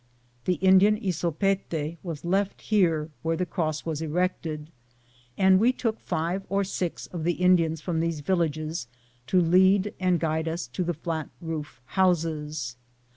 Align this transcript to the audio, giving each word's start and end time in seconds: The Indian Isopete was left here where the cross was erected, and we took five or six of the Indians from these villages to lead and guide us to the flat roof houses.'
The 0.45 0.55
Indian 0.55 0.97
Isopete 0.99 1.97
was 2.01 2.25
left 2.25 2.61
here 2.61 3.11
where 3.21 3.37
the 3.37 3.45
cross 3.45 3.85
was 3.85 4.01
erected, 4.01 4.71
and 5.37 5.59
we 5.59 5.71
took 5.71 5.99
five 5.99 6.41
or 6.49 6.63
six 6.63 7.05
of 7.05 7.23
the 7.23 7.33
Indians 7.33 7.81
from 7.81 7.99
these 7.99 8.21
villages 8.21 8.87
to 9.27 9.39
lead 9.39 9.93
and 9.99 10.19
guide 10.19 10.47
us 10.47 10.65
to 10.65 10.83
the 10.83 10.95
flat 10.95 11.29
roof 11.39 11.79
houses.' 11.85 12.77